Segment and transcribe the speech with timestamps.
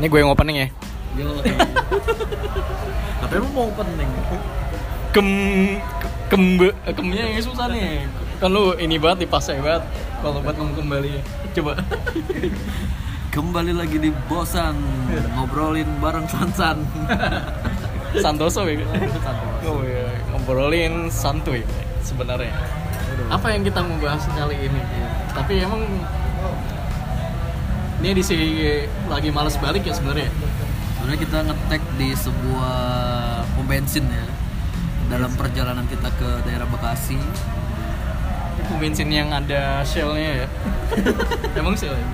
[0.00, 0.68] Ini gue yang opening ya.
[1.12, 1.28] Yo.
[3.20, 4.08] Tapi emang mau penting.
[5.12, 5.28] Kem
[6.32, 8.08] kembe kemnya yang susah nih.
[8.40, 9.84] Kan lu ini banget dipasai banget
[10.24, 11.20] kalau buat ngomong kembali.
[11.52, 11.76] Coba.
[13.28, 14.80] Kembali lagi di Bosan
[15.36, 16.80] ngobrolin bareng Sansan.
[18.24, 18.80] Santoso ya.
[19.68, 21.60] Oh iya, ngobrolin santuy
[22.00, 22.56] sebenarnya.
[23.28, 24.80] Apa yang kita mau bahas kali ini?
[25.36, 25.84] Tapi emang
[28.00, 28.36] ini edisi
[29.12, 30.32] lagi males balik ya sebenarnya.
[30.96, 32.78] Sebenarnya kita ngetek di sebuah
[33.52, 34.24] pom bensin ya.
[35.12, 37.20] Dalam perjalanan kita ke daerah Bekasi.
[38.64, 40.48] Pom bensin yang ada shellnya ya.
[41.60, 42.06] emang shell ya?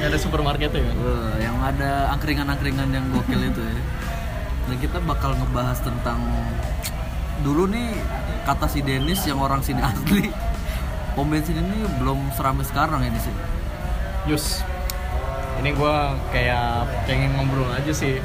[0.00, 0.96] Yang ada supermarketnya kan?
[1.04, 3.76] Wah, yang ada angkringan-angkringan yang gokil itu ya.
[4.72, 6.24] Dan kita bakal ngebahas tentang
[7.44, 7.92] dulu nih
[8.48, 10.32] kata si Dennis yang orang sini asli
[11.12, 13.36] pom bensin ini belum seramai sekarang ini sih.
[14.24, 14.64] Yus,
[15.60, 15.96] ini gue
[16.32, 18.24] kayak pengen ngobrol aja sih.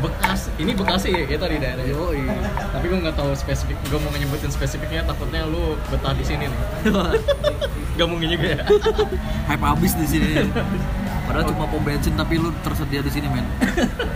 [0.00, 1.84] Bekas, ini Bekasi ya kita di daerah.
[1.84, 2.24] Yoi.
[2.72, 3.76] Tapi gue nggak tahu spesifik.
[3.92, 6.60] Gue mau nyebutin spesifiknya, takutnya lu betah di sini nih.
[8.00, 8.64] Gak mungkin juga ya.
[9.52, 10.48] Hype abis di sini.
[11.28, 13.44] Padahal cuma pom bensin tapi lu tersedia di sini men.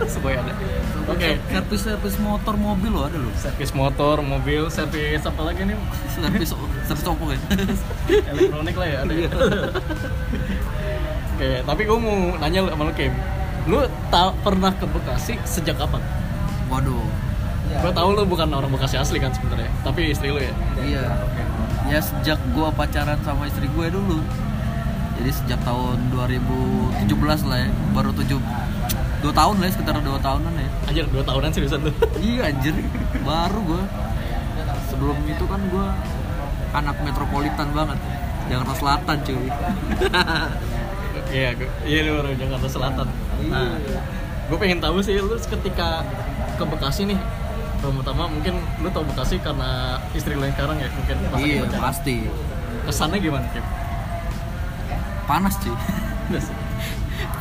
[0.09, 0.57] Supaya ada.
[1.05, 1.37] Oke.
[1.53, 3.29] Servis servis motor mobil lo ada lo.
[3.37, 5.77] Servis motor, mobil, servis apa lagi nih?
[6.11, 6.51] Servis
[6.89, 7.39] servis oppo kan.
[8.09, 9.13] Elektronik lah ya ada.
[9.13, 9.29] ya.
[11.35, 13.11] Oke, tapi gue mau nanya lu sama lu Kim.
[13.67, 15.99] Lu ta- pernah ke Bekasi sejak kapan?
[16.71, 17.03] Waduh.
[17.75, 20.55] Gue tahu lu bukan orang Bekasi asli kan sebenarnya, tapi istri lu ya.
[20.79, 21.03] Iya.
[21.91, 24.23] Ya sejak gua pacaran sama istri gue dulu.
[25.19, 27.03] Jadi sejak tahun 2017
[27.51, 28.39] lah ya, baru 7
[29.19, 30.69] dua tahun lah ya, sekitar dua tahunan ya.
[30.87, 31.93] Anjir, 2 tahunan seriusan tuh.
[32.23, 32.79] Iya anjir,
[33.27, 33.83] baru gua.
[34.87, 35.91] Sebelum itu kan gua
[36.71, 37.99] anak metropolitan banget.
[38.47, 39.45] Jakarta Selatan cuy.
[41.31, 41.49] Iya,
[41.85, 43.07] iya lu orang Jakarta Selatan.
[43.49, 43.77] Nah,
[44.49, 46.05] gue pengen tahu sih lu ketika
[46.55, 47.19] ke Bekasi nih.
[47.81, 52.29] Pertama mungkin lu tau Bekasi karena istri lu yang sekarang ya mungkin iya pasti.
[52.85, 53.65] Kesannya gimana Kim?
[55.25, 55.73] Panas cuy.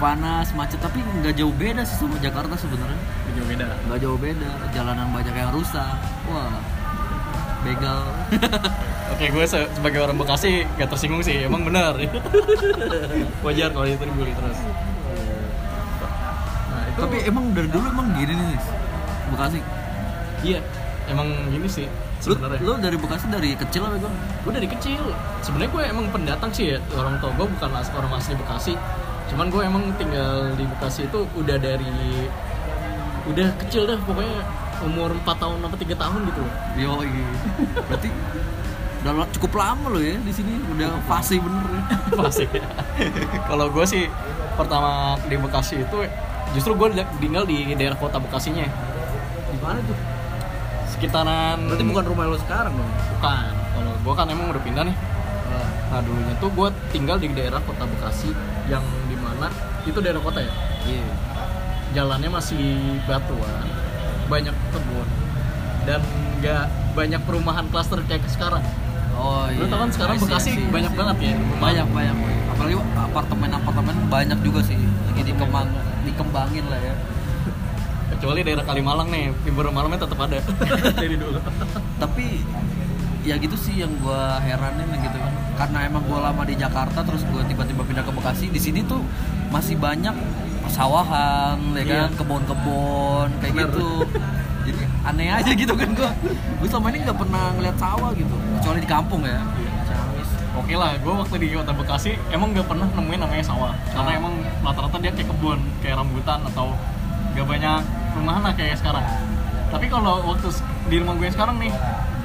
[0.00, 2.98] Panas, macet tapi nggak jauh beda sih sama Jakarta sebenarnya.
[3.34, 3.66] Jauh beda.
[3.90, 5.96] nggak jauh beda jalanan banyak yang rusak
[6.30, 6.54] wah
[7.64, 8.00] begal
[9.14, 11.94] Oke, gue se- sebagai orang Bekasi gak tersinggung sih, emang benar.
[13.46, 14.58] Wajar kalau itu dibully terus.
[16.66, 18.58] Nah, itu tapi emang dari dulu emang gini nih.
[19.30, 19.58] Bekasi
[20.42, 20.60] iya,
[21.06, 21.86] emang gini sih
[22.24, 22.58] lu, sebenarnya.
[22.60, 24.10] lu dari Bekasi dari kecil apa gue
[24.42, 25.02] gue dari kecil
[25.40, 28.72] sebenarnya gue emang pendatang sih ya orang tua gue bukan as- orang asli Bekasi
[29.26, 32.28] cuman gue emang tinggal di Bekasi itu udah dari
[33.24, 34.36] udah kecil dah pokoknya
[34.84, 36.54] umur 4 tahun atau 3 tahun gitu loh.
[36.76, 36.92] Yo
[37.88, 38.08] berarti
[39.04, 40.56] udah cukup lama lo ya di sini.
[40.72, 41.82] Udah fase bener ya.
[42.28, 42.64] Asik ya.
[43.48, 44.08] kalau gue sih
[44.56, 45.98] pertama di Bekasi itu
[46.56, 46.88] justru gue
[47.20, 48.64] tinggal di daerah kota Bekasinya.
[49.52, 49.98] Di mana tuh?
[50.96, 52.92] Sekitaran berarti bukan rumah lo sekarang dong?
[53.18, 53.52] Bukan.
[53.74, 54.96] Kalau gue kan emang udah pindah nih.
[55.92, 58.32] Nah dulunya tuh gue tinggal di daerah kota Bekasi
[58.72, 59.52] yang di mana
[59.84, 60.52] itu daerah kota ya?
[60.88, 61.08] Iya.
[61.94, 63.83] Jalannya masih batuan
[64.26, 65.08] banyak kebun
[65.84, 66.00] dan
[66.40, 66.64] nggak
[66.96, 68.62] banyak perumahan klaster kayak sekarang.
[69.14, 69.62] Oh iya.
[69.62, 71.34] lu tau kan sekarang Bekasi banyak banget ya?
[71.62, 72.16] Banyak banyak
[72.50, 74.78] apalagi apartemen apartemen banyak juga sih.
[74.78, 75.68] Lagi dikembang
[76.02, 76.94] dikembangin lah ya.
[78.14, 80.38] Kecuali daerah Kalimalang nih hiburan malamnya tetap ada.
[81.02, 81.38] Dari dulu.
[82.02, 82.26] Tapi
[83.24, 85.18] ya gitu sih yang gue heranin gitu.
[85.18, 88.82] Kan karena emang gue lama di Jakarta terus gue tiba-tiba pindah ke Bekasi di sini
[88.82, 89.00] tuh
[89.54, 90.14] masih banyak
[90.74, 92.10] persawahan ya kan?
[92.10, 92.18] Iya.
[92.18, 93.70] kebun-kebun kayak Bener.
[93.70, 93.90] gitu.
[94.66, 98.78] Jadi aneh aja gitu kan gue gue selama ini nggak pernah ngeliat sawah gitu kecuali
[98.82, 99.38] di kampung ya.
[99.86, 103.70] Ciamis Oke lah, gue waktu di kota Bekasi emang gak pernah nemuin namanya sawah.
[103.90, 104.18] Karena Ah.
[104.18, 106.74] emang rata-rata dia kayak kebun, kayak rambutan atau
[107.34, 107.78] gak banyak
[108.10, 109.02] perumahan lah kayak sekarang.
[109.70, 110.48] Tapi kalau waktu
[110.86, 111.70] di rumah gue sekarang nih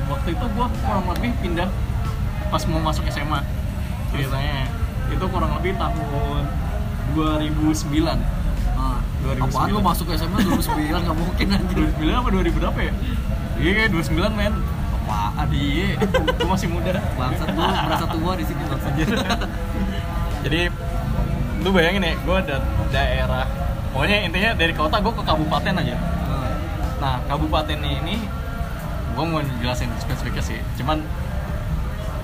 [0.10, 1.70] Waktu itu gue kurang lebih pindah
[2.50, 3.42] pas mau masuk SMA
[4.10, 4.66] Ceritanya
[5.10, 6.46] itu kurang lebih tahun
[7.13, 8.38] 2009
[8.80, 8.98] ah,
[9.28, 9.44] 2009.
[9.44, 12.94] apaan lu masuk SMA 2009 nggak mungkin anjir 2009 apa 2000 berapa ya?
[13.60, 14.54] Iya kayak 29 men.
[15.10, 16.96] Apaan Iya, gue masih muda.
[17.18, 18.94] Bangsat lu merasa tua di sini bangsat.
[20.48, 20.62] Jadi
[21.60, 22.56] lu bayangin ya, gue ada
[22.88, 23.44] daerah
[23.92, 25.96] Pokoknya intinya dari kota gue ke kabupaten aja.
[26.30, 26.56] Ah,
[27.02, 28.16] Nah kabupaten ini
[29.18, 30.60] Gue mau jelasin spesifiknya sih.
[30.80, 31.04] Cuman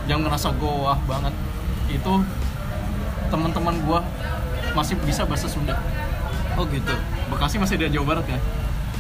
[0.08, 1.34] Yang ngerasa gue wah banget
[1.92, 2.24] Itu
[3.28, 4.00] teman-teman gue
[4.78, 5.80] masih bisa bahasa Sunda
[6.56, 6.94] oh gitu
[7.28, 8.42] Bekasi masih di Jawa Barat kan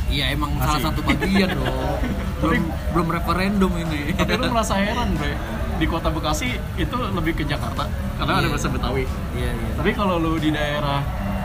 [0.06, 0.69] Iya emang Masih.
[0.69, 1.66] salah satu bagian dong.
[2.46, 2.62] belum
[2.94, 4.13] belum referendum ini.
[4.13, 5.34] Tapi lu merasa heran bre
[5.75, 6.46] Di kota Bekasi
[6.78, 8.54] itu lebih ke Jakarta Karena ada Iya.
[8.54, 9.04] bahasa Betawi
[9.34, 9.72] Iya iya.
[9.74, 11.02] Tapi kalau lu di daerah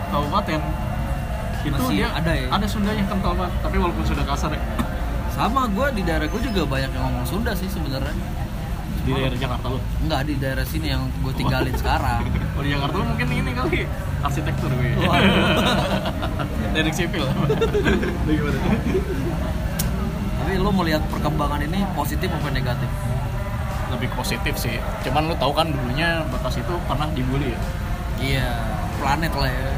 [0.09, 0.61] kabupaten
[1.61, 2.49] itu Masih dia ada ya?
[2.49, 4.63] ada Sundanya kental banget tapi walaupun sudah kasar ya
[5.31, 8.17] sama gue di daerah gue juga banyak yang ngomong Sunda sih sebenarnya
[9.11, 12.23] di daerah Jakarta lo Enggak di daerah sini yang gue tinggalin sekarang.
[12.31, 13.79] Kalau di Jakarta lo mungkin ini kali
[14.23, 14.91] arsitektur gue.
[16.75, 17.25] Teknik sipil.
[20.41, 22.91] Tapi lo mau lihat perkembangan ini positif maupun negatif?
[23.91, 24.79] Lebih positif sih.
[25.03, 27.61] Cuman lu tahu kan dulunya Bekasi itu pernah dibully ya?
[28.21, 28.49] Iya
[29.01, 29.71] planet lah ya.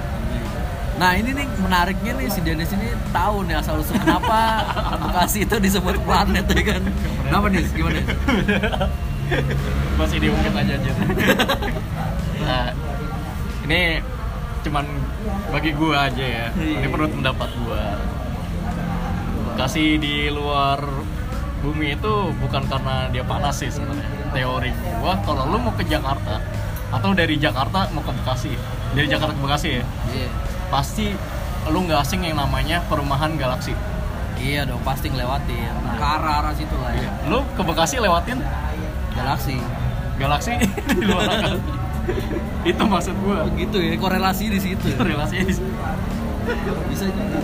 [0.92, 4.60] Nah ini nih menariknya nih si Dennis ini tahu nih asal usul kenapa
[5.08, 6.82] Bekasi itu disebut planet ya kan?
[7.26, 8.00] Kenapa nih gimana
[10.00, 10.92] masih diungkit aja aja
[12.46, 12.64] nah
[13.66, 14.02] ini
[14.62, 14.86] cuman
[15.50, 16.46] bagi gua aja ya.
[16.54, 17.98] Ini menurut pendapat gua.
[19.52, 20.80] Bekasi di luar
[21.62, 24.06] bumi itu bukan karena dia panas sih sebenarnya.
[24.32, 24.70] Teori
[25.02, 26.40] gua kalau lu mau ke Jakarta
[26.92, 28.52] atau dari Jakarta mau ke Bekasi
[28.92, 30.28] dari Jakarta ke Bekasi ya iya.
[30.68, 31.08] pasti
[31.72, 33.72] lu nggak asing yang namanya perumahan galaksi.
[34.42, 35.70] Iya dong pasti ngelewatin.
[35.94, 37.10] Ke arah arah situ lah ya.
[37.30, 38.42] Lu ke Bekasi lewatin
[39.12, 39.56] galaksi
[40.20, 40.52] galaksi
[40.98, 41.56] di luar akal.
[42.62, 43.46] Itu maksud gua.
[43.50, 45.70] Begitu ya korelasi di situ relasinya di situ.
[46.90, 47.38] bisa juga.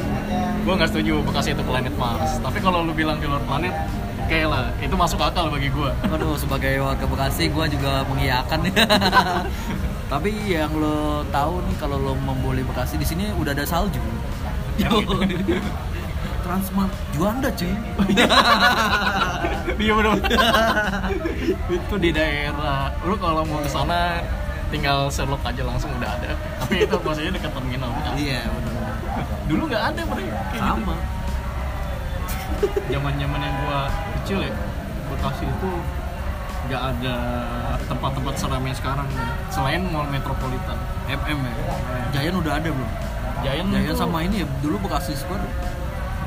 [0.67, 2.43] Gue nggak setuju Bekasi itu planet Mars.
[2.43, 3.73] Tapi kalau lu bilang di luar planet
[4.21, 4.69] oke lah.
[4.85, 8.85] Itu masuk akal bagi gue Waduh, sebagai warga Bekasi gue juga mengiyakan ya.
[10.13, 14.03] Tapi yang lo tahu nih kalau lo membeli Bekasi di sini udah ada salju.
[16.49, 17.77] Transmart Juanda cuy.
[19.79, 20.13] iya bener
[21.71, 24.25] itu di daerah lu kalau mau ke sana
[24.69, 28.73] tinggal selok aja langsung udah ada tapi itu maksudnya dekat terminal bukan Iya benar.
[29.45, 30.95] dulu nggak ada bre kayak gitu Sama.
[32.89, 33.81] zaman zaman yang gua
[34.19, 34.55] kecil ya
[35.09, 35.71] Bekasi itu
[36.65, 37.15] nggak ada
[37.85, 39.09] tempat-tempat seram yang sekarang
[39.49, 41.55] selain mall metropolitan MM ya.
[42.11, 42.91] Giant udah ada belum?
[43.41, 45.49] Giant tuh- sama ini ya dulu Bekasi Square.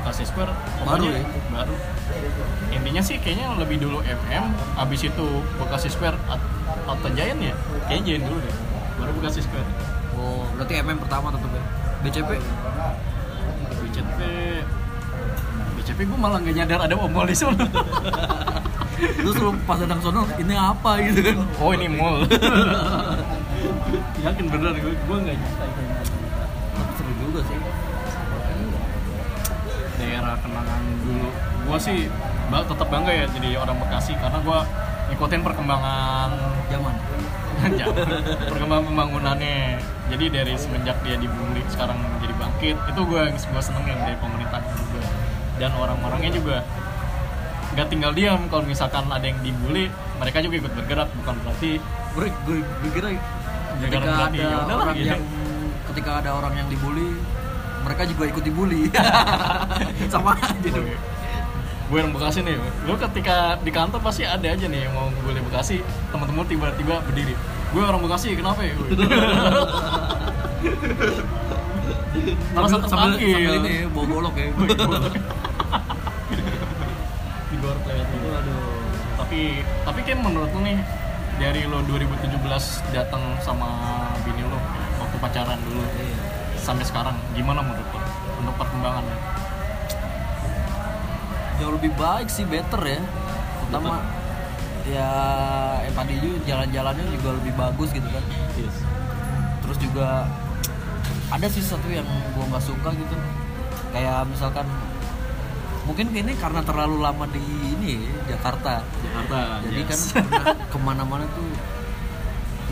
[0.02, 0.50] Bekasi Square
[0.82, 1.22] Baru ya?
[1.48, 1.74] baru.
[2.74, 4.44] Intinya sih kayaknya lebih dulu MM
[4.74, 5.26] abis itu
[5.56, 6.42] Bekasi Square at-
[6.84, 7.54] atau Giant ya?
[7.86, 8.54] Kayaknya Giant dulu deh
[8.98, 9.68] baru Bekasi Square.
[10.18, 11.62] Oh, berarti MM pertama tetap ya.
[12.02, 12.30] BCP
[13.78, 14.18] BCP
[15.78, 17.62] BCP gue malah nggak nyadar ada mall di sana.
[18.98, 20.98] Terus lu pas datang sono ini apa?
[20.98, 21.36] gitu kan.
[21.62, 22.26] oh ini mall.
[24.26, 25.36] Yakin bener gue gue nggak
[30.42, 31.28] kenangan dulu.
[31.70, 31.98] Gue sih
[32.52, 34.58] tetap bangga ya jadi orang Bekasi karena gue
[35.12, 36.30] ngikutin perkembangan
[36.72, 36.94] Zaman.
[38.48, 39.78] Perkembangan pembangunannya.
[40.10, 45.02] Jadi dari semenjak dia dibully sekarang jadi bangkit itu gue gue senengin dari pemerintah juga.
[45.56, 46.58] Dan orang-orangnya juga.
[47.72, 49.88] Nggak tinggal diam kalau misalkan ada yang dibully
[50.20, 51.70] mereka juga ikut bergerak bukan berarti
[52.12, 53.08] gue kira
[53.80, 55.08] ketika ada ya orang gitu.
[55.08, 55.22] yang
[55.90, 57.16] ketika ada orang yang dibully
[57.82, 58.88] mereka juga ikut dibully.
[60.12, 60.70] Sama aja.
[60.70, 60.88] Dong
[61.92, 62.56] gue yang Bekasi nih
[62.88, 65.84] lu ketika di kantor pasti ada aja nih yang mau gue Bekasi.
[66.08, 67.36] Teman-teman tiba-tiba berdiri.
[67.74, 68.72] Gue orang Bekasi kenapa ya
[72.52, 74.34] Merasa sambil, sambil, ini ya, bawa golok.
[74.40, 74.48] Ya
[77.52, 78.64] di luar play itu aduh
[79.20, 80.80] tapi tapi kan menurut lu nih
[81.36, 82.32] dari lo 2017
[82.96, 83.68] datang sama
[84.24, 84.56] bini lo
[84.96, 85.84] waktu pacaran dulu.
[85.84, 86.31] Iya.
[86.62, 87.18] Sampai sekarang?
[87.34, 88.00] Gimana menurut lo?
[88.38, 89.42] Untuk perkembangannya
[91.62, 92.98] jauh lebih baik sih better ya.
[93.62, 94.02] Pertama
[94.82, 95.10] ya
[96.18, 98.24] juga jalan-jalannya juga lebih bagus gitu kan.
[98.58, 98.76] Yes.
[99.62, 100.26] terus juga
[101.30, 102.04] ada sih satu yang
[102.34, 103.14] gua nggak suka gitu.
[103.94, 104.66] Kayak misalkan
[105.86, 107.38] mungkin ini karena terlalu lama di
[107.78, 108.82] ini Jakarta.
[108.82, 110.10] Jakarta jadi yes.
[110.18, 110.26] kan
[110.58, 111.46] ke mana-mana tuh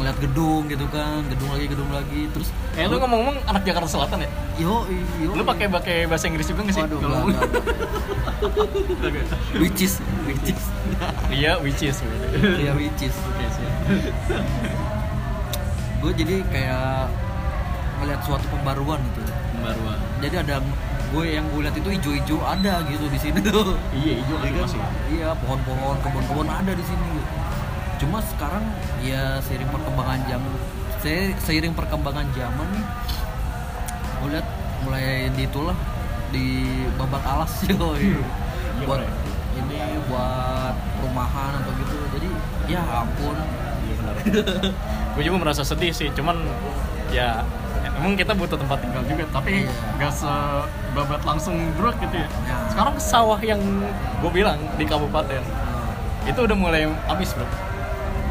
[0.01, 4.25] ngeliat gedung gitu kan gedung lagi gedung lagi terus eh lu ngomong-ngomong anak Jakarta Selatan
[4.25, 4.31] ya?
[4.57, 4.89] Yo
[5.21, 6.85] yo lu pakai pakai bahasa Inggris juga nggak sih?
[6.89, 7.43] Waduh, enggak, enggak,
[9.05, 9.27] enggak.
[9.61, 10.63] which is which is.
[11.29, 12.01] Iya which is.
[12.57, 13.13] Ya which is.
[13.13, 13.73] Oke, siap.
[16.01, 17.13] gue jadi kayak
[18.01, 19.21] ngeliat suatu pembaruan gitu.
[19.61, 19.99] Pembaruan.
[20.25, 20.57] Jadi ada
[21.11, 23.39] gue yang gue lihat itu hijau-hijau ada gitu di sini.
[23.45, 24.65] Tuh iya hijau Iya lagi kan?
[24.65, 24.81] masih.
[25.13, 27.07] Iya, pohon-pohon, kebun-kebun ada di sini.
[27.13, 27.40] gitu.
[28.01, 28.65] Cuma sekarang
[29.01, 30.51] ya seiring perkembangan zaman
[30.99, 32.85] se- seiring perkembangan zaman nih
[34.17, 34.47] gue lihat
[34.81, 35.77] mulai di itulah
[36.31, 36.47] di
[36.95, 38.21] babat alas yo Iya,
[38.83, 39.09] buat Bre.
[39.59, 42.29] ini buat perumahan atau gitu jadi
[42.67, 43.37] ya ampun
[43.81, 44.15] Iya benar.
[45.13, 46.37] gue juga merasa sedih sih, cuman
[47.11, 47.43] ya
[47.93, 49.73] emang kita butuh tempat tinggal juga, tapi Iya.
[49.99, 52.29] nggak sebabat langsung brok gitu ya.
[52.69, 53.61] Sekarang sawah yang
[54.17, 55.93] gue bilang di kabupaten Nah,
[56.23, 57.45] itu udah mulai habis bro,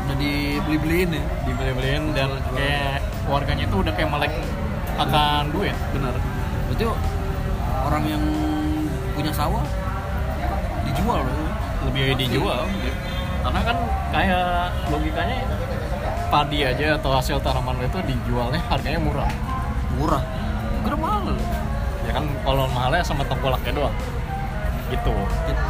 [0.10, 1.24] udah dibeli-beliin ya?
[1.46, 4.34] Dibeli-beliin dan kayak warganya itu udah kayak melek
[4.98, 5.78] akan duit.
[5.94, 6.18] Benar.
[6.66, 6.86] Berarti
[7.86, 8.24] orang yang
[9.14, 9.62] punya sawah
[10.90, 11.38] dijual loh
[11.86, 12.66] lebih dijual
[13.40, 13.78] karena kan
[14.12, 15.38] kayak logikanya
[16.28, 19.30] padi aja atau hasil tanaman lo itu dijualnya harganya murah.
[20.02, 20.24] Murah?
[20.82, 21.38] Kira mahal.
[22.10, 23.96] Ya kan kalau mahalnya sama tengkolaknya doang.
[24.90, 25.16] Gitu.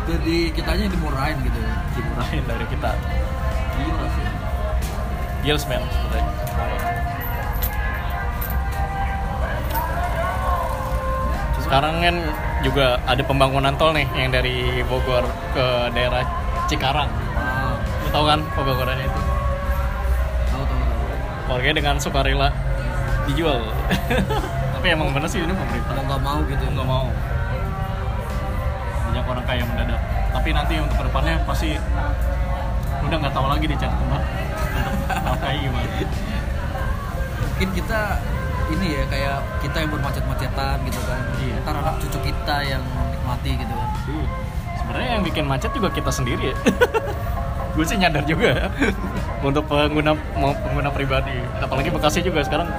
[0.07, 1.73] Jadi kitanya dimurahin gitu ya?
[1.91, 2.91] Dimurahin dari kita
[3.79, 4.27] gila sih
[5.39, 6.09] Gils sebenarnya.
[11.69, 12.15] sekarang kan
[12.65, 15.21] juga ada pembangunan tol nih yang dari Bogor
[15.53, 16.25] ke daerah
[16.65, 17.05] Cikarang.
[17.37, 17.77] Ah.
[17.77, 19.21] Lu tahu kan pembangunannya itu?
[20.49, 21.03] Tahu tahu tahu.
[21.53, 22.49] Warganya dengan sukarela
[23.29, 23.69] dijual.
[24.73, 25.93] Tapi emang bener sih ini pemerintah.
[25.93, 26.63] Mau nggak mau gitu.
[26.73, 27.05] Nggak mau.
[29.05, 30.01] Banyak orang kaya mendadak.
[30.33, 31.77] Tapi nanti untuk ke depannya pasti
[33.09, 34.21] udah nggak tahu lagi dicari tempat
[35.09, 35.89] untuk kayak gimana.
[37.41, 37.99] Mungkin kita
[38.69, 41.21] ini ya kayak kita yang bermacet-macetan gitu kan.
[41.41, 41.55] Iya.
[41.65, 43.89] ntar anak cucu kita yang menikmati gitu kan.
[44.77, 46.57] Sebenarnya yang bikin macet juga kita sendiri ya.
[47.77, 48.69] Gue sih nyadar juga
[49.47, 51.33] untuk pengguna mau pengguna pribadi.
[51.57, 52.69] Apalagi Bekasi juga sekarang.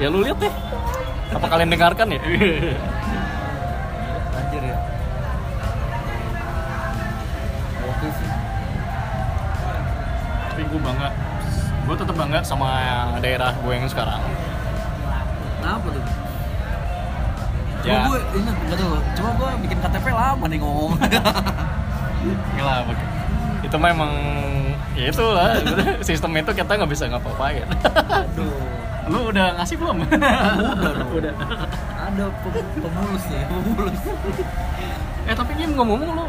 [0.00, 0.52] Ya lu lihat deh.
[1.32, 2.20] Apa kalian dengarkan ya
[12.02, 12.70] tetap bangga sama
[13.18, 14.20] daerah gue yang sekarang
[15.58, 16.04] kenapa tuh
[17.82, 17.98] Ya.
[17.98, 18.94] Cuma gue ini nggak tahu.
[19.12, 20.94] Cuma gue bikin KTP lama nih ngomong.
[22.62, 23.10] Bag-
[23.62, 24.12] itu mah emang
[24.92, 25.58] ya itu lah
[26.06, 27.66] sistem itu kita nggak bisa ngapa-ngapain
[28.06, 28.54] Aduh.
[29.06, 31.10] lu udah ngasih belum Udah dong.
[31.10, 31.32] udah
[31.96, 33.98] Ada pem- pemulus nih, pemulus.
[35.24, 36.26] eh tapi Kim ngomong-ngomong lu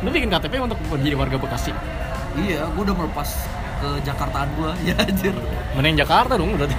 [0.00, 1.70] lu bikin KTP untuk menjadi warga Bekasi
[2.36, 3.28] iya, gue udah melepas
[3.82, 4.70] ke Jakartaan gue.
[4.88, 5.34] Ya anjir.
[5.74, 6.76] mending Jakarta dong berarti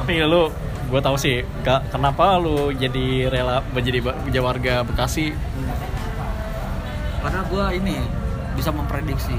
[0.00, 0.50] tapi ya lu
[0.90, 5.30] gue tahu sih gak, kenapa lu jadi rela menjadi warga Bekasi
[7.20, 7.96] Karena gue ini
[8.56, 9.36] bisa memprediksi.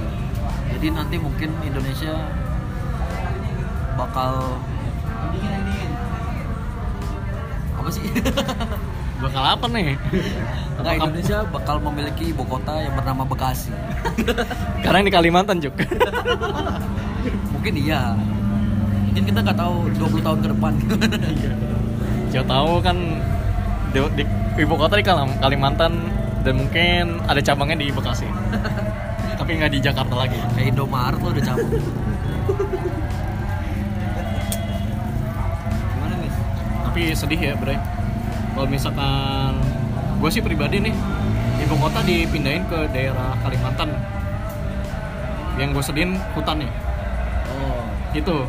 [0.72, 2.14] Jadi nanti mungkin Indonesia
[3.98, 4.62] bakal
[7.76, 8.06] apa sih?
[9.22, 9.94] bakal apa nih
[10.82, 13.70] Apakah- Indonesia bakal memiliki ibu kota yang bernama Bekasi.
[14.84, 15.78] karena ini Kalimantan Juk
[17.54, 18.18] Mungkin iya.
[19.12, 20.74] Mungkin kita nggak tahu 20 tahun ke depan.
[22.34, 22.98] Siapa tahu kan
[23.94, 24.24] di, di
[24.58, 25.06] ibu kota di
[25.38, 25.94] Kalimantan
[26.42, 28.26] dan mungkin ada cabangnya di Bekasi.
[29.38, 30.40] Tapi nggak di Jakarta lagi.
[30.58, 31.70] Kayak Indomaret lo udah cabut.
[35.94, 36.32] Gimana nih?
[36.90, 37.78] Tapi sedih ya, Bre.
[38.52, 39.56] Kalau misalkan
[40.20, 40.94] gue sih pribadi nih,
[41.64, 43.96] ibu kota dipindahin ke daerah Kalimantan.
[45.56, 46.72] Yang gue sedihin hutan nih.
[47.52, 48.48] Oh, Itu.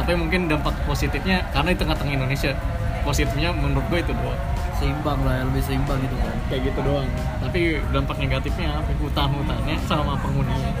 [0.00, 2.56] Tapi mungkin dampak positifnya karena di tengah-tengah Indonesia.
[3.04, 4.40] Positifnya menurut gue itu doang.
[4.80, 6.36] seimbang lah, ya, lebih seimbang gitu kan.
[6.48, 7.04] Kayak gitu doang.
[7.44, 8.88] Tapi dampak negatifnya apa?
[8.96, 10.72] Hutan-hutannya sama penghuninya.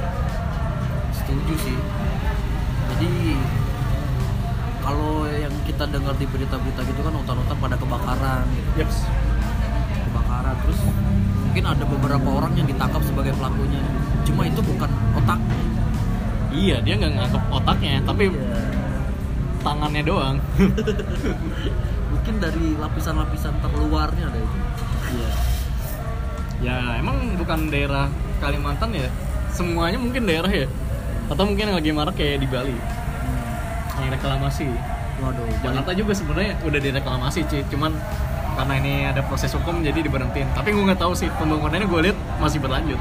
[1.12, 1.76] Setuju sih.
[2.96, 3.12] Jadi
[4.90, 8.70] kalau yang kita dengar di berita-berita gitu kan hutan-hutan pada kebakaran gitu.
[8.82, 9.06] Yaps.
[10.10, 10.78] Kebakaran terus
[11.46, 13.78] mungkin ada beberapa orang yang ditangkap sebagai pelakunya.
[14.26, 15.38] Cuma itu bukan otak.
[16.50, 18.34] Iya, dia nggak nganggap otaknya, tapi
[19.62, 20.36] tangannya doang.
[22.10, 24.58] Mungkin dari lapisan-lapisan terluarnya ada itu.
[25.14, 25.30] Iya.
[26.60, 28.10] Ya, emang bukan daerah
[28.42, 29.06] Kalimantan ya?
[29.54, 30.66] Semuanya mungkin daerah ya?
[31.30, 32.74] Atau mungkin yang lagi marak kayak di Bali,
[34.02, 34.68] yang reklamasi.
[35.20, 37.60] Waduh, Jakarta juga sebenarnya udah direklamasi, Ci.
[37.68, 37.92] Cuman
[38.56, 40.48] karena ini ada proses hukum jadi diberhentiin.
[40.56, 43.00] Tapi gue nggak tahu sih pembangunannya gue lihat masih berlanjut.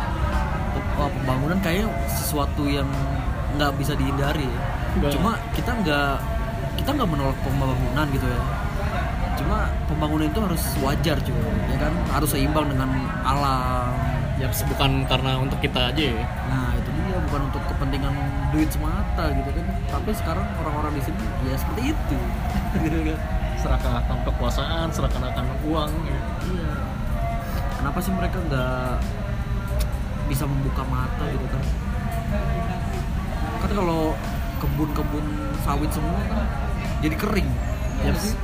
[0.99, 2.87] Wah, pembangunan kayaknya sesuatu yang
[3.55, 4.61] nggak bisa dihindari ya.
[4.99, 5.11] Nggak.
[5.15, 6.15] Cuma kita nggak
[6.83, 8.41] kita nggak menolak pembangunan gitu ya.
[9.39, 11.93] Cuma pembangunan itu harus wajar juga, ya kan?
[12.11, 12.91] Harus seimbang dengan
[13.23, 13.95] alam.
[14.39, 16.23] Ya bukan karena untuk kita aja ya.
[16.47, 18.15] Nah itu dia bukan untuk kepentingan
[18.51, 19.65] duit semata gitu kan.
[19.89, 22.17] Tapi sekarang orang-orang di sini ya seperti itu.
[22.85, 23.19] gitu kan.
[23.59, 25.91] Serahkan akan kekuasaan, serahkan akan uang.
[26.07, 26.19] Ya.
[26.47, 26.71] Iya.
[27.79, 28.91] Kenapa sih mereka nggak
[30.29, 31.63] bisa membuka mata gitu kan?
[33.59, 34.13] Kan kalau
[34.59, 35.25] kebun-kebun
[35.63, 36.45] sawit semua kan
[36.99, 37.49] jadi kering.
[37.99, 38.31] Ya Yes.
[38.31, 38.35] sih?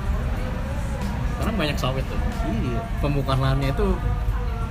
[1.39, 2.19] Karena banyak sawit tuh.
[2.47, 2.79] Iya.
[2.99, 3.87] Pembukaan lahannya itu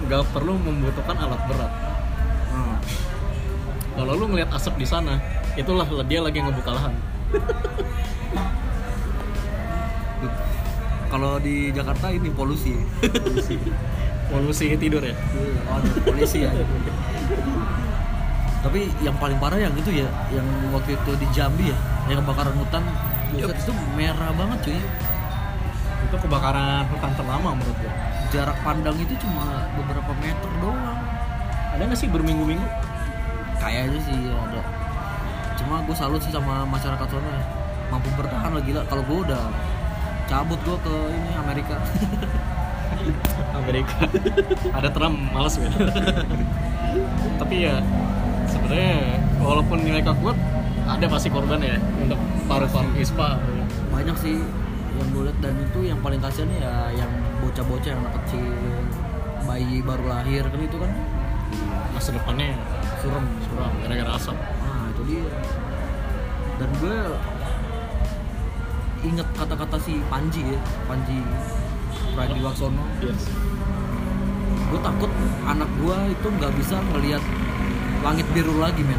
[0.04, 1.72] nggak perlu membutuhkan alat berat.
[2.52, 2.76] Nah,
[3.94, 5.22] Kalau lu ngeliat asap di sana,
[5.54, 6.94] itulah dia lagi ngebuka lahan.
[11.12, 12.74] kalau di Jakarta ini polusi.
[13.02, 13.56] Polusi,
[14.30, 15.14] polusi tidur ya.
[15.70, 16.50] Oh, polisi ya.
[18.64, 21.76] tapi yang paling parah yang itu ya yang waktu itu di Jambi ya
[22.08, 22.80] yang kebakaran hutan
[23.36, 24.80] buset itu merah banget cuy
[26.04, 27.92] itu kebakaran hutan terlama menurut gue
[28.32, 30.96] jarak pandang itu cuma beberapa meter doang
[31.76, 32.64] ada nggak sih berminggu-minggu
[33.60, 34.60] kayaknya sih ada
[35.64, 37.44] cuma gue salut sih sama masyarakat sana ya.
[37.88, 38.84] Mampu bertahan lah gila.
[38.84, 39.44] Kalau gue udah
[40.28, 41.76] cabut gue ke ini Amerika.
[43.64, 44.04] Amerika.
[44.76, 45.68] Ada Trump males ya
[47.40, 47.82] tapi ya
[48.46, 50.38] sebenarnya walaupun mereka kuat
[50.84, 53.40] ada pasti korban ya untuk paru-paru ispa.
[53.90, 54.36] Banyak sih
[54.94, 57.10] yang gue liat dan itu yang paling kasihan ya yang
[57.42, 58.44] bocah-bocah yang anak kecil
[59.48, 60.44] bayi baru lahir.
[60.46, 60.92] Kan itu kan
[61.94, 62.54] masa depannya
[63.02, 64.36] suram suram gara-gara asap
[65.06, 65.26] dia
[66.58, 66.98] dan gue
[69.04, 71.18] inget kata-kata si Panji ya Panji
[72.14, 73.28] Pragiwaksono yes.
[74.74, 75.10] Gue takut
[75.46, 77.22] anak gue itu nggak bisa ngelihat
[78.02, 78.98] langit biru lagi men.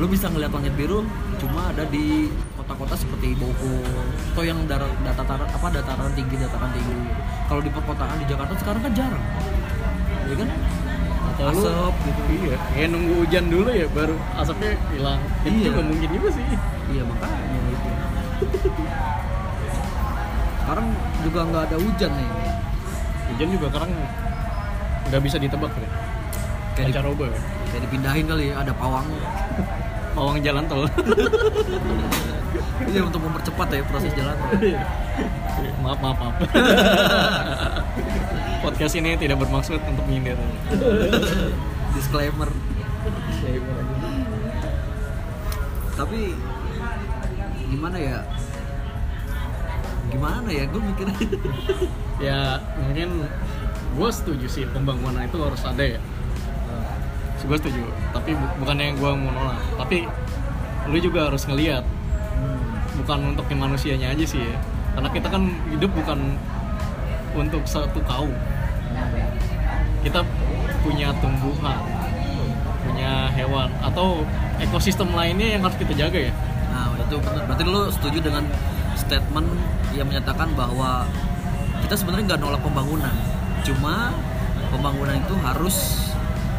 [0.00, 1.04] Lu bisa ngelihat langit biru
[1.36, 3.84] cuma ada di kota-kota seperti Bogor
[4.32, 6.96] atau yang dar dataran apa dataran tinggi dataran tinggi.
[7.50, 9.24] Kalau di perkotaan di Jakarta sekarang kan jarang.
[10.30, 10.48] Ya kan
[11.42, 12.20] atau lu asap gitu.
[12.46, 12.56] Iya.
[12.70, 15.20] Kayak nunggu hujan dulu ya baru asapnya hilang.
[15.42, 15.64] Itu Iya.
[15.68, 16.44] juga mungkin juga sih.
[16.88, 17.90] Iya makanya itu
[20.62, 20.86] sekarang
[21.22, 22.28] juga nggak ada hujan nih.
[23.32, 23.90] Hujan juga sekarang
[25.10, 25.88] nggak bisa ditebak ya.
[26.72, 27.40] Kayak, di- pancaroba ya.
[27.68, 29.20] kayak dipindahin kali ya ada pawangnya
[30.12, 30.84] pawang jalan tol.
[32.82, 34.52] Iya untuk mempercepat ya proses jalan tol.
[35.82, 36.34] Maaf maaf maaf.
[38.64, 40.38] Podcast ini tidak bermaksud untuk menyindir
[41.92, 42.48] disclaimer.
[45.92, 46.32] Tapi
[47.68, 48.18] gimana ya?
[50.08, 50.64] Gimana ya?
[50.70, 51.16] Gue mikirnya
[52.26, 52.40] ya
[52.78, 53.26] mungkin
[53.92, 56.00] gue setuju sih pembangunan itu harus ada ya.
[57.42, 57.82] Gue setuju
[58.14, 59.58] tapi bu- bukannya gue mau nolak.
[59.76, 60.06] Tapi
[60.88, 61.82] lu juga harus ngeliat.
[63.02, 64.56] Bukan untuk yang manusianya aja sih ya
[64.92, 66.18] karena kita kan hidup bukan
[67.32, 68.32] untuk satu kaum.
[70.02, 70.20] Kita
[70.82, 72.02] punya tumbuhan
[72.82, 74.26] punya hewan atau
[74.58, 76.34] ekosistem lainnya yang harus kita jaga ya.
[76.74, 77.42] Nah itu benar.
[77.46, 78.44] Berarti lu setuju dengan
[78.98, 79.48] statement
[79.94, 81.06] yang menyatakan bahwa
[81.86, 83.14] kita sebenarnya nggak nolak pembangunan.
[83.62, 84.10] Cuma
[84.74, 86.10] pembangunan itu harus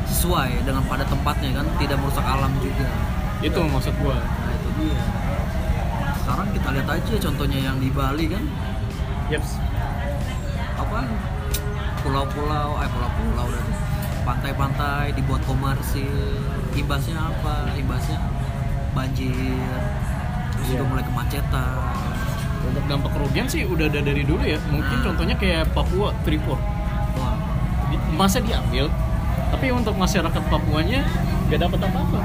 [0.07, 2.87] sesuai dengan pada tempatnya kan tidak merusak alam juga.
[3.43, 5.22] Itu maksud gue nah itu dia
[6.23, 8.43] sekarang kita lihat aja contohnya yang di Bali kan?
[9.27, 9.59] Yeps.
[10.79, 11.03] apa?
[11.99, 13.67] Pulau-pulau eh pulau-pulau dan
[14.23, 16.39] pantai-pantai dibuat komersil.
[16.79, 17.75] Imbasnya apa?
[17.75, 18.23] Imbasnya
[18.95, 19.83] banjir.
[20.55, 21.75] Terus udah mulai kemacetan.
[22.63, 24.55] Untuk dampak kerugian sih udah ada dari dulu ya.
[24.71, 25.05] Mungkin Nah.
[25.11, 26.63] contohnya kayak Papua Freeport
[27.19, 27.35] wah.
[28.15, 28.87] Masa diambil
[29.51, 31.05] tapi untuk masyarakat Papuanya
[31.51, 32.21] gak dapat apa-apa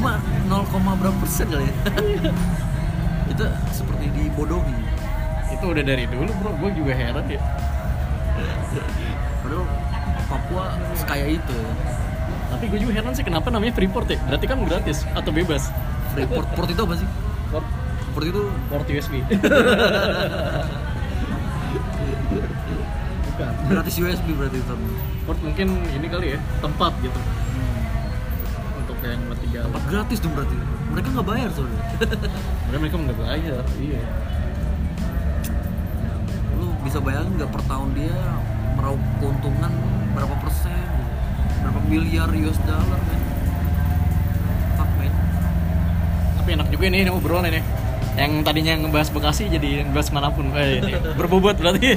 [0.00, 0.16] cuma
[0.48, 1.74] 0, berapa persen kali ya?
[3.36, 4.72] Itu seperti dibodohi.
[5.52, 6.56] Itu udah dari dulu bro.
[6.56, 7.36] Gue juga heran ya.
[9.44, 9.68] Padahal
[10.24, 11.58] Papua sekaya itu.
[12.48, 14.16] Tapi gue juga heran sih kenapa namanya Freeport ya?
[14.24, 15.68] Berarti kan gratis atau bebas?
[16.16, 16.48] Freeport.
[16.54, 17.08] Port itu apa sih?
[17.50, 17.66] Port,
[18.14, 18.42] port itu?
[18.70, 19.20] Port USB
[23.26, 23.52] bukan.
[23.68, 24.74] Gratis USB berarti itu
[25.24, 27.20] port mungkin ini kali ya tempat gitu
[29.08, 29.58] yang buat tiga.
[29.64, 30.56] Tempat gratis dong berarti?
[30.90, 31.80] Mereka nggak bayar soalnya
[32.68, 34.02] Mereka mereka nggak bayar iya.
[36.60, 38.18] Lu bisa bayangin nggak per tahun dia
[38.76, 39.72] meraup keuntungan
[40.12, 40.88] berapa persen?
[41.64, 43.22] Berapa miliar US dollar men?
[44.76, 45.14] Fuck man
[46.40, 47.60] tapi enak juga nih ini obrolan ini.
[48.18, 50.50] Yang tadinya ngebahas Bekasi jadi ngebahas mana pun.
[50.56, 50.92] Eh, ini.
[51.20, 51.94] Berbobot berarti.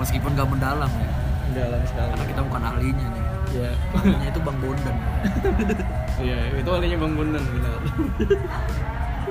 [0.00, 1.08] Meskipun nggak mendalam ya
[1.52, 2.08] dalam sekali.
[2.16, 3.21] Karena kita bukan ahlinya nih
[3.56, 4.96] ya ahlinya itu bang Bondan.
[6.22, 7.80] Iya itu alinya Bang Bondan benar.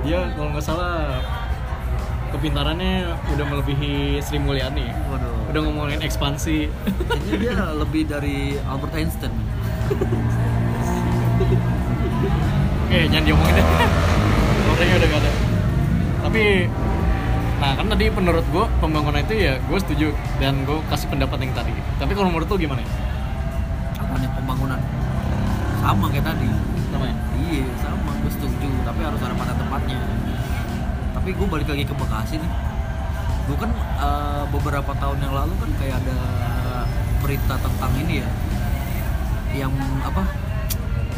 [0.04, 1.24] Dia kalau nggak salah
[2.36, 4.92] kepintarannya udah melebihi Sri Mulyani.
[5.08, 5.52] Waduh.
[5.56, 6.68] Udah ngomongin ekspansi.
[7.08, 9.32] Kayaknya dia lebih dari Albert Einstein.
[12.88, 13.68] Oke jangan diomongin deh
[14.72, 15.32] orangnya udah gak ada.
[16.28, 16.44] Tapi
[17.62, 20.10] nah kan tadi menurut gue pembangunan itu ya gue setuju.
[20.44, 21.72] Dan gue kasih pendapat yang tadi.
[22.02, 22.84] Tapi kalau menurut lo gimana
[25.82, 26.48] sama kayak tadi.
[26.94, 28.12] Namanya iya sama.
[28.22, 30.00] Gue setuju tapi harus ada pada tempatnya.
[31.18, 32.52] Tapi gue balik lagi ke Bekasi nih.
[33.50, 36.20] Gue kan eh, beberapa tahun yang lalu kan kayak ada
[37.26, 38.30] berita tentang ini ya.
[39.66, 39.74] Yang
[40.06, 40.24] apa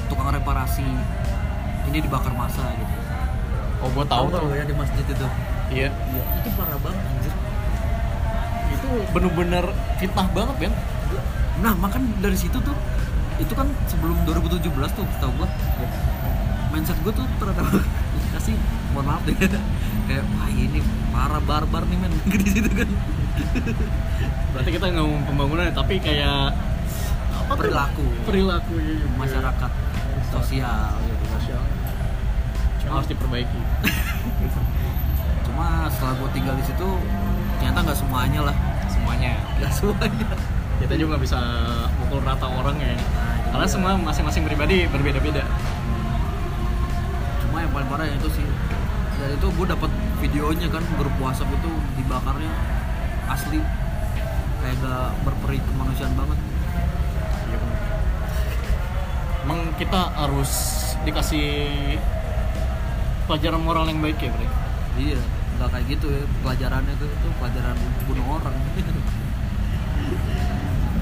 [0.08, 0.88] tukang reparasi
[1.92, 2.96] ini dibakar masa gitu.
[3.84, 4.48] Oh gue tahu tuh.
[4.56, 5.28] ya di masjid itu?
[5.76, 5.92] Iya.
[5.92, 7.34] Iya itu parah banget anjir.
[8.74, 9.66] Itu bener-bener
[10.00, 10.74] fitnah banget kan
[11.62, 12.74] nah makan dari situ tuh
[13.44, 15.48] itu kan sebelum 2017 tuh tau gua.
[16.72, 17.70] Mindset gue tuh terhadap
[18.40, 18.56] kasih
[18.96, 19.36] mohon maaf deh.
[20.08, 20.80] Kayak wah ini
[21.12, 22.14] parah barbar nih men.
[22.42, 22.90] Di situ kan.
[24.56, 26.54] Berarti kita nggak ngomong pembangunan ya, tapi kayak
[27.34, 28.06] apa perilaku.
[28.26, 29.08] Perilaku ya, ya.
[29.20, 29.72] masyarakat
[30.32, 30.92] sosial.
[31.04, 31.62] Gitu sosial.
[32.84, 33.62] Cuma harus diperbaiki.
[35.46, 36.88] Cuma setelah gue tinggal di situ
[37.60, 38.56] ternyata nggak semuanya lah.
[38.90, 39.34] Semuanya.
[39.62, 40.30] Nggak semuanya.
[40.84, 41.40] Kita juga nggak bisa
[42.02, 42.92] pukul rata orang ya.
[42.92, 43.74] Itu karena dia.
[43.78, 45.46] semua masing-masing pribadi berbeda-beda.
[47.46, 48.46] Cuma yang paling parah yang itu sih.
[49.22, 52.50] Dan itu gue dapat videonya kan grup WhatsApp itu dibakarnya
[53.30, 53.62] asli.
[54.60, 56.40] Kayak gak berperi kemanusiaan banget.
[57.54, 57.60] Iya,
[59.46, 60.52] emang kita harus
[61.04, 61.46] dikasih
[63.28, 64.48] pelajaran moral yang baik ya Bre?
[65.00, 65.20] iya
[65.58, 66.24] nggak kayak gitu ya.
[66.42, 67.76] Pelajarannya tuh itu pelajaran
[68.10, 68.56] bunuh orang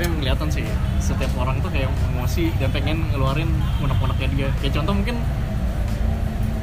[0.02, 0.66] tapi emang kelihatan sih
[0.98, 3.46] setiap orang tuh kayak emosi dan pengen ngeluarin
[3.86, 4.50] unek-uneknya dia.
[4.58, 5.16] Kayak contoh mungkin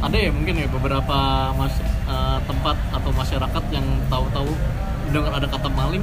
[0.03, 1.19] ada ya mungkin ya beberapa
[1.55, 4.51] mas, eh, tempat atau masyarakat yang tahu-tahu
[5.15, 6.03] dengar ada kata maling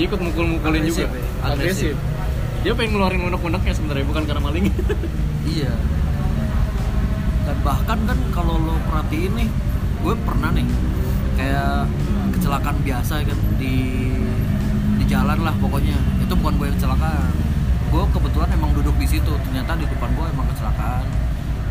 [0.00, 1.12] dia ikut mukul-mukulin juga.
[1.12, 1.44] ya?
[1.44, 1.92] Agresif.
[2.64, 4.64] dia pengen ngeluarin unek-uneknya sebenarnya bukan karena maling.
[5.46, 5.72] Iya.
[7.44, 9.48] Dan bahkan kan kalau lo perhatiin nih
[10.00, 10.64] gue pernah nih
[11.36, 11.84] kayak
[12.32, 14.08] kecelakaan biasa kan di
[14.96, 17.32] di jalan lah pokoknya itu bukan gue yang kecelakaan.
[17.86, 21.06] Gue kebetulan emang duduk di situ ternyata di depan gue emang kecelakaan.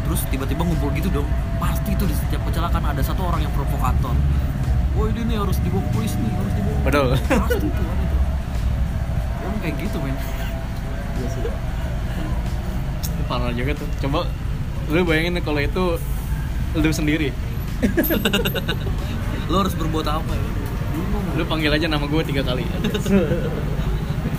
[0.08, 1.28] Terus tiba-tiba ngumpul gitu dong
[1.60, 4.16] pasti itu di setiap kecelakaan ada satu orang yang provokator.
[4.96, 7.08] Oh ini nih harus dibawa ke polisi nih harus dibawa betul.
[7.20, 8.18] pasti tuh kan itu.
[9.44, 10.16] Emang kayak gitu men.
[13.28, 13.88] Parah juga tuh.
[14.08, 14.20] Coba
[14.88, 15.84] lu bayangin kalau itu
[16.80, 17.36] lu sendiri.
[19.52, 20.48] Lo harus berbuat apa ya?
[21.36, 22.64] Lu panggil aja nama gue tiga kali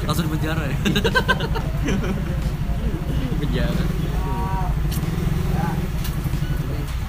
[0.06, 0.76] langsung di penjara ya?
[3.42, 3.84] Penjara.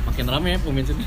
[0.09, 0.97] Makin rame ya bensin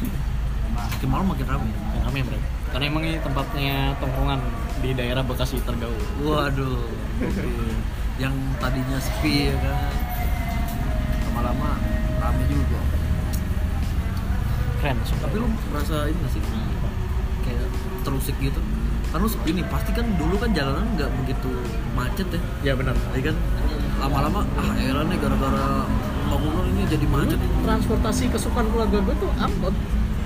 [0.70, 4.40] makin malam makin ramai makin rame mereka karena emang ini tempatnya tongkrongan
[4.79, 5.98] di daerah Bekasi tergaul.
[6.22, 6.87] Waduh
[8.22, 9.90] yang tadinya sepi ya kan?
[11.26, 11.74] Lama-lama
[12.22, 12.81] rame juga.
[14.79, 16.42] Keren tapi lu merasa ini gak sih?
[17.42, 17.66] Kayak
[18.07, 18.62] terusik gitu
[19.10, 21.50] kan lu sepi nih pasti kan dulu kan jalanan nggak begitu
[21.98, 22.40] macet ya.
[22.62, 22.94] Ya benar.
[23.10, 23.36] Ya kan?
[23.98, 25.84] Lama-lama ah elah nih gara-gara
[26.30, 27.38] pembangunan ini jadi macet.
[27.66, 29.74] transportasi kesukaan keluarga gue tuh angkot.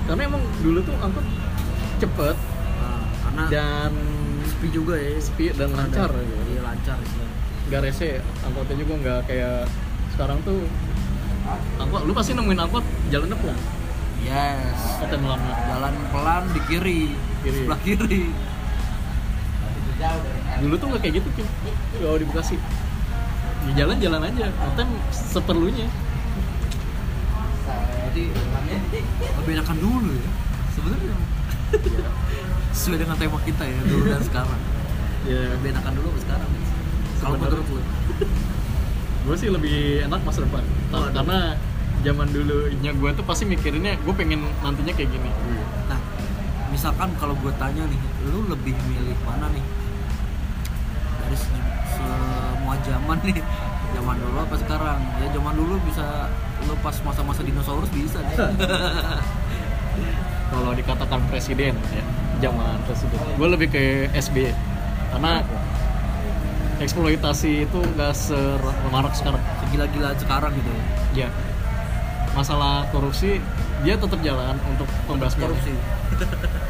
[0.05, 1.25] Karena emang dulu tuh angkot
[1.97, 2.35] cepet
[2.77, 3.91] nah, karena dan
[4.45, 5.17] sepi juga ya.
[5.17, 6.43] sepi dan lancar Ada- gitu.
[6.53, 7.33] iya lancar istilahnya
[7.65, 9.59] nggak rese angkotnya juga nggak kayak
[10.13, 10.61] sekarang tuh.
[11.81, 13.59] Angkot lu pasti nemuin angkot jalannya pelan.
[14.25, 14.77] Yes.
[15.05, 17.01] Lama jalan pelan di kiri,
[17.45, 17.57] Kiri.
[17.61, 18.23] sebelah kiri
[20.61, 21.47] dulu tuh nggak kayak gitu Kim.
[21.99, 22.55] Kalau di Bekasi.
[23.65, 24.45] Di jalan jalan aja.
[24.49, 25.87] Ngetem seperlunya.
[28.09, 28.23] Jadi
[29.41, 30.31] lebih enakan dulu ya.
[30.75, 31.15] Sebenarnya
[32.75, 34.61] sesuai dengan tema kita ya dulu dan sekarang.
[35.25, 35.41] Ya.
[35.59, 36.49] Lebih enakan dulu apa sekarang.
[37.19, 37.63] Kalau Sebenarnya.
[37.63, 37.81] menurut lu?
[39.25, 40.63] Gue sih lebih enak masa depan.
[40.93, 41.11] Waduh.
[41.11, 41.39] karena
[42.05, 45.33] zaman dulunya gue tuh pasti mikirinnya gue pengen nantinya kayak gini.
[45.89, 45.97] Nah
[46.69, 49.65] misalkan kalau gue tanya nih lu lebih milih mana nih
[51.25, 53.41] dari se- semua zaman nih.
[53.91, 54.99] Zaman dulu apa sekarang?
[55.17, 56.29] Ya zaman dulu bisa
[56.63, 58.21] lu pas masa-masa dinosaurus bisa.
[58.21, 58.35] Nih
[60.45, 62.03] kalau dikatakan presiden ya
[62.41, 63.17] zaman presiden.
[63.35, 64.51] Gue lebih ke SBY
[65.09, 65.41] karena
[66.77, 69.41] eksploitasi itu nggak semarak sekarang.
[69.63, 70.83] Segila-gila sekarang gitu ya?
[71.15, 71.27] Ya
[72.35, 73.39] masalah korupsi
[73.87, 75.73] dia tetap jalan untuk pembasmian korupsi.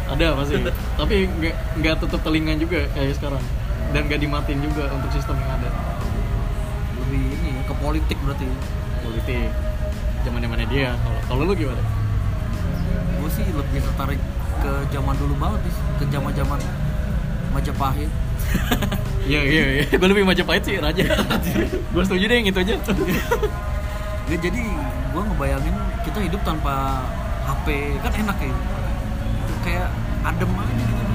[0.05, 0.55] Ada pasti.
[0.93, 3.41] Tapi nggak nggak tutup telinga juga kayak sekarang
[3.91, 5.69] dan nggak dimatin juga untuk sistem yang ada.
[7.05, 8.47] Lebih ini ya, ke politik berarti.
[9.05, 9.49] Politik.
[10.25, 10.89] Zaman zamannya dia.
[10.97, 11.83] Kalau kalau lu gimana?
[13.21, 14.21] Gue sih lebih tertarik
[14.63, 16.59] ke zaman dulu banget sih ke zaman zaman
[17.53, 18.11] Majapahit.
[19.25, 19.85] Iya iya iya.
[19.89, 21.01] Gue lebih Majapahit sih raja.
[21.93, 22.75] Gue setuju deh yang itu aja.
[24.25, 24.57] Ya, jadi
[25.13, 27.05] gue ngebayangin kita hidup tanpa
[27.45, 28.57] HP kan enak ya.
[29.61, 29.87] Kayak
[30.25, 31.05] adem aja gitu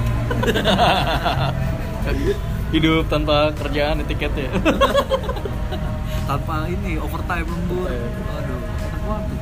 [2.71, 4.49] hidup tanpa kerjaan etiket ya
[6.31, 7.91] tanpa ini overtime lembur.
[7.91, 8.39] Overtime.
[8.39, 9.39] aduh enak banget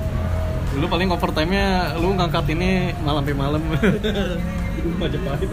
[0.78, 3.62] lu paling overtime nya lu ngangkat ini malam sampai malam.
[5.02, 5.50] Majapahit.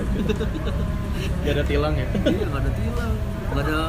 [1.40, 2.04] Gak ada tilang ya?
[2.20, 3.12] Iya nggak ada tilang.
[3.48, 3.80] Nggak ada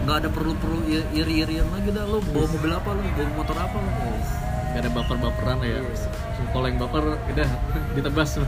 [0.00, 2.02] nggak ada perlu perlu iri irian lagi dah.
[2.02, 3.90] Lo bawa mobil apa lo bawa motor apa lo
[4.70, 5.82] gak ada baper-baperan ya?
[6.50, 7.50] Kalau yang baper udah
[7.94, 8.30] ditebas.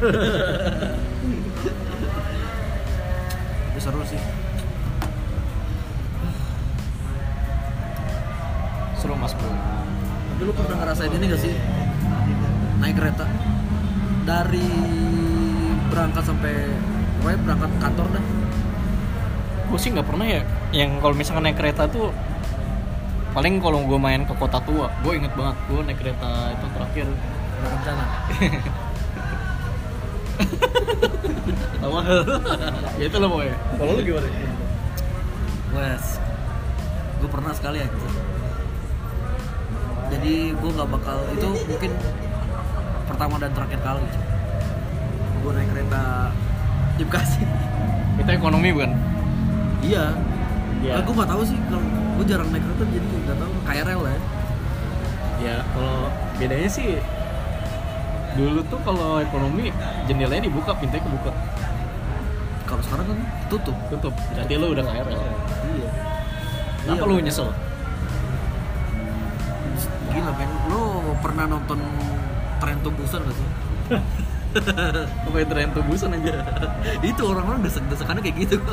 [3.82, 4.41] Seru sih
[9.12, 9.52] seru mas bro
[10.32, 11.52] Tapi lu pernah ngerasain ini gak sih?
[12.80, 13.28] Naik kereta
[14.24, 14.64] dari
[15.92, 16.72] berangkat sampai
[17.20, 18.24] pokoknya berangkat kantor dah.
[19.72, 22.12] gue sih nggak pernah ya yang kalau misalkan naik kereta tuh
[23.32, 27.06] paling kalau gue main ke kota tua gue inget banget gue naik kereta itu terakhir
[27.62, 28.04] rencana.
[31.82, 31.98] tahu
[33.00, 34.28] ya itu lah pokoknya kalau lu gimana
[35.72, 36.20] Wes,
[37.16, 38.21] gue pernah sekali aja.
[40.22, 41.90] Jadi gue nggak bakal itu mungkin
[43.04, 44.06] pertama dan terakhir kali.
[45.42, 46.30] Gue naik kereta
[46.92, 47.42] di Bekasi.
[48.12, 48.92] kita ekonomi bukan
[49.82, 50.12] iya.
[50.78, 50.92] Iya.
[50.94, 51.82] Ah, gue nggak tahu sih kalau
[52.14, 54.20] gue jarang naik kereta jadi nggak tahu KRL lah ya.
[55.42, 55.98] ya kalau
[56.36, 57.00] bedanya sih
[58.32, 59.72] dulu tuh kalau ekonomi
[60.06, 61.32] jendelanya dibuka pintunya kebuka
[62.62, 63.74] Kalau sekarang kan tutup.
[63.88, 65.18] tutup berarti lu udah KRL
[65.72, 65.90] Iya.
[66.78, 67.24] kenapa Iya, lu kan?
[67.24, 67.48] nyesel
[70.10, 70.80] Gila men, lo
[71.18, 71.78] pernah nonton
[72.58, 73.48] tren tubusan gak sih?
[75.24, 76.44] pokoknya tren tubusan aja
[77.08, 78.56] itu orang-orang desek-desekannya kayak gitu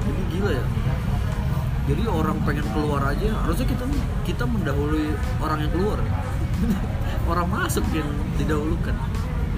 [0.00, 0.64] Jadi gila ya.
[1.90, 3.82] Jadi orang pengen keluar aja, harusnya kita
[4.22, 5.10] kita mendahului
[5.42, 5.98] orang yang keluar.
[5.98, 6.12] ya.
[7.26, 8.06] orang masuk yang
[8.36, 8.94] didahulukan.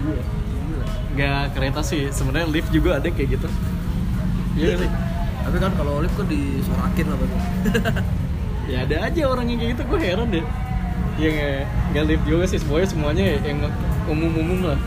[0.07, 0.85] iya Gila.
[1.13, 3.49] nggak kereta sih sebenarnya lift juga ada kayak gitu
[4.57, 4.79] iya
[5.43, 7.39] Tapi kan kalau lift kan disorakin lah berarti.
[8.71, 9.83] Ya ada aja orang yang kayak gitu.
[9.91, 10.45] Gue heran deh.
[11.21, 11.31] Ya
[11.93, 12.59] nggak lift juga sih.
[12.63, 13.59] Semuanya semuanya yang
[14.07, 14.79] umum-umum lah.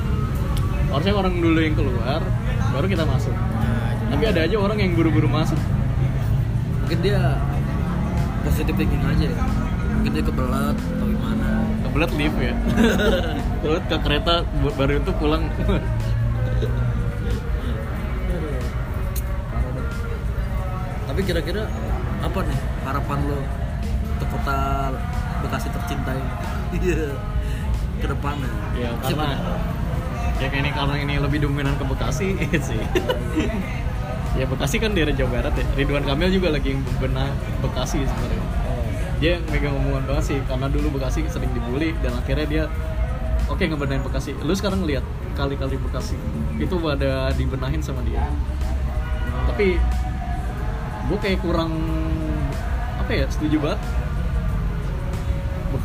[0.91, 2.21] Harusnya orang dulu yang keluar
[2.71, 3.35] baru kita masuk.
[4.11, 5.59] Tapi ada aja orang yang buru-buru masuk.
[6.85, 7.41] Mungkin dia
[8.45, 9.39] positif thinking aja ya.
[9.99, 11.49] Mungkin dia kebelat atau gimana.
[11.85, 12.53] kebelet lift ya?
[13.63, 14.33] Terus ke kereta
[14.75, 15.43] baru itu pulang.
[21.05, 21.63] Tapi kira-kira
[22.19, 23.39] apa nih harapan lo
[24.35, 24.57] kota
[25.45, 26.31] Bekasi tercinta ini?
[26.75, 27.15] Iya.
[28.03, 28.51] Ke depannya.
[28.75, 28.89] ya.
[28.99, 29.37] Siapa karena
[30.35, 32.35] ya kayak ini karena ini lebih dominan ke Bekasi
[32.67, 32.81] sih.
[34.35, 35.65] Ya Bekasi kan daerah Jawa Barat ya.
[35.79, 37.31] Ridwan Kamil juga lagi bebenah
[37.63, 38.43] Bekasi sebenarnya.
[39.23, 42.63] Dia megang omongan banget sih karena dulu Bekasi sering dibully dan akhirnya dia
[43.47, 44.35] oke ngebenahin Bekasi.
[44.43, 45.05] Lu sekarang ngeliat
[45.39, 46.19] kali-kali Bekasi
[46.59, 48.27] itu ada dibenahin sama dia.
[49.47, 49.79] Tapi
[51.05, 51.71] gue kayak kurang
[52.99, 53.79] apa ya setuju banget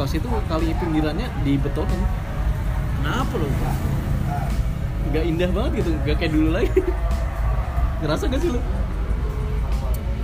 [0.01, 2.01] Bekasi itu kali pinggirannya dibetulin
[2.97, 3.45] Kenapa lo?
[5.13, 6.73] nggak indah banget gitu nggak kayak dulu lagi
[8.01, 8.61] ngerasa gak sih lu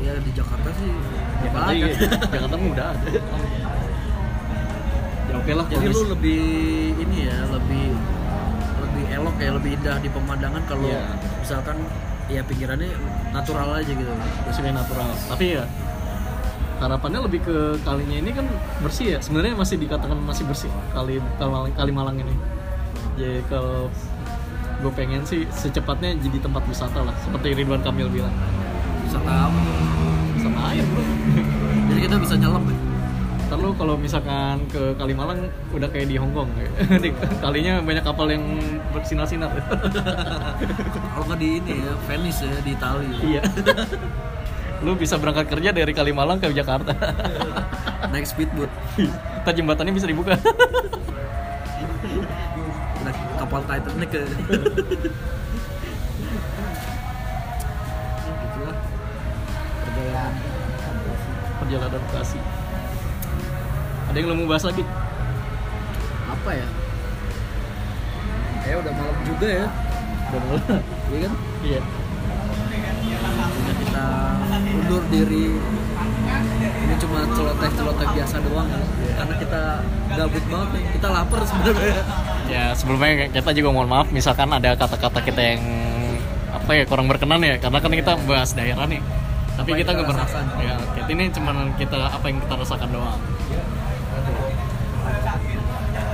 [0.01, 0.89] Ya di Jakarta sih.
[1.43, 1.93] Jakarta, iya.
[1.93, 2.09] ada.
[2.25, 3.05] Jakarta mah udah ada
[5.29, 6.41] ya oke lah Jadi lu mis- lebih
[6.97, 7.87] ini ya, lebih
[8.79, 11.05] lebih elok ya, lebih indah di pemandangan kalau Iya.
[11.37, 11.77] misalkan
[12.27, 12.97] ya pinggirannya
[13.29, 14.09] natural aja gitu.
[14.41, 15.69] bersihnya natural tapi ya
[16.77, 18.47] harapannya lebih ke kalinya ini kan
[18.85, 19.19] bersih ya.
[19.21, 22.35] Sebenarnya masih dikatakan masih bersih kali kali, kali Malang ini.
[23.17, 23.89] Jadi kalau
[24.77, 28.35] gue pengen sih secepatnya jadi tempat wisata lah seperti Ridwan Kamil bilang.
[29.09, 29.61] Wisata apa?
[30.47, 31.03] sama air bro.
[31.91, 32.79] Jadi kita bisa nyelam ya.
[33.47, 35.39] Ntar lu kalau misalkan ke Kalimalang
[35.71, 36.51] udah kayak di Hongkong
[37.05, 38.43] di kalinya banyak kapal yang
[38.91, 39.55] bersinar-sinar.
[41.15, 43.07] Kalau nggak di ini ya, Venice ya di Itali.
[43.23, 43.43] iya
[44.85, 46.93] lu bisa berangkat kerja dari Kalimalang ke Jakarta
[48.13, 48.71] Naik speedboat.
[49.43, 50.37] Ntar jembatannya bisa dibuka
[53.03, 54.21] Naik kapal Titanic ke.
[59.87, 60.33] Perjalanan
[61.57, 62.41] perjalanan Bekasi
[64.07, 64.87] ada yang lo mau bahas lagi
[66.27, 66.67] apa ya?
[68.67, 69.67] Eh udah malam juga ya.
[70.27, 70.63] udah mulai
[71.07, 71.33] Iya kan?
[71.63, 71.81] iya
[73.77, 74.07] kita
[74.77, 75.57] undur diri.
[76.77, 78.81] Ini cuma celoteh-celoteh biasa doang ya.
[79.17, 79.61] Karena kita
[80.13, 80.83] gabut banget nih.
[80.97, 81.97] Kita lapar sebenarnya.
[82.47, 85.63] ya sebelumnya kita juga mohon maaf misalkan ada kata-kata kita yang
[86.55, 89.03] apa ya kurang berkenan ya karena kan kita bahas daerah nih
[89.59, 90.47] tapi Apa kita kita nggak pernah rasakan.
[90.63, 91.01] ya oke.
[91.11, 93.19] ini cuma kita apa yang kita rasakan doang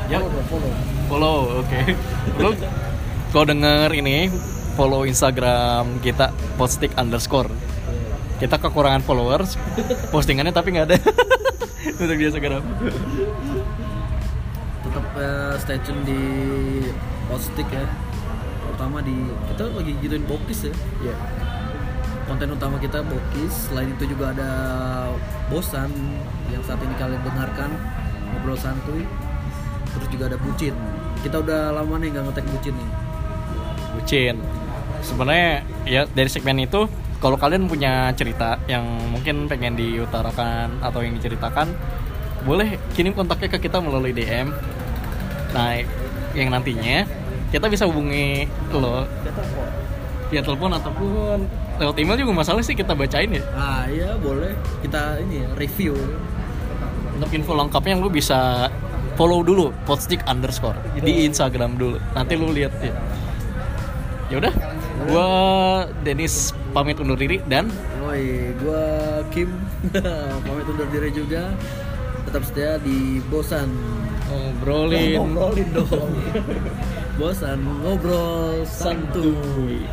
[0.08, 0.72] ya Follow dong, follow.
[1.08, 1.80] follow oke
[2.40, 2.50] lu
[3.28, 4.16] kalau denger ini
[4.72, 7.48] follow instagram kita postik underscore
[8.42, 9.54] kita kekurangan followers
[10.10, 10.98] postingannya tapi nggak ada.
[12.02, 12.62] Untuk di instagram
[14.92, 16.20] tetap eh, stay tune di
[17.24, 17.88] Postik ya.
[18.68, 19.16] Terutama di
[19.48, 20.74] kita lagi gituin bokis ya.
[21.00, 21.16] Iya.
[22.28, 23.72] konten utama kita bokis.
[23.72, 24.50] Selain itu juga ada
[25.48, 25.88] bosan
[26.52, 27.72] yang saat ini kalian dengarkan.
[28.36, 29.08] Ngobrol santuy.
[29.96, 30.76] Terus juga ada bucin.
[31.24, 32.88] Kita udah lama nih nggak ngetek bucin nih.
[33.96, 34.36] Bucin.
[35.00, 36.84] Sebenarnya ya dari segmen itu
[37.22, 38.82] kalau kalian punya cerita yang
[39.14, 41.70] mungkin pengen diutarakan atau yang diceritakan
[42.42, 44.50] boleh kirim kontaknya ke kita melalui DM
[45.54, 45.78] nah
[46.34, 47.06] yang nantinya
[47.52, 49.04] kita bisa hubungi lo.
[50.32, 51.44] Via telepon ataupun
[51.76, 53.44] lewat email juga masalah sih kita bacain ya.
[53.52, 54.56] Ah iya boleh.
[54.80, 55.92] Kita ini ya, review.
[57.12, 58.72] Untuk info lengkapnya lu bisa
[59.20, 62.00] follow dulu potstick underscore di Instagram dulu.
[62.16, 62.96] Nanti lu lihat ya.
[64.32, 64.52] Ya udah
[65.08, 65.28] gua
[66.06, 67.70] Dennis pamit undur diri dan
[68.02, 69.48] Woi, gua Kim.
[70.46, 71.54] Pamit undur diri juga.
[72.28, 73.70] Tetap setia di bosan.
[74.28, 75.16] Ngobrolin.
[75.22, 76.12] Ngobrolin dong.
[77.20, 79.84] Bosan ngobrol santuy